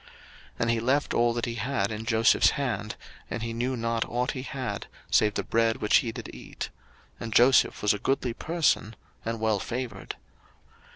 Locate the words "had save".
4.41-5.35